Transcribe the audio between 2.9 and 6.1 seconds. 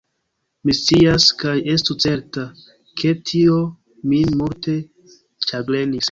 ke tio min multe ĉagrenis.